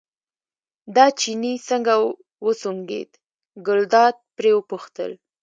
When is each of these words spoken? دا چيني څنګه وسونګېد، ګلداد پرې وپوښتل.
دا 0.95 1.05
چيني 1.21 1.53
څنګه 1.69 1.93
وسونګېد، 2.45 3.09
ګلداد 3.67 4.15
پرې 4.35 4.51
وپوښتل. 4.55 5.11